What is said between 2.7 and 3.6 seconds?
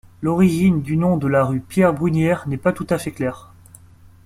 tout à fait claire.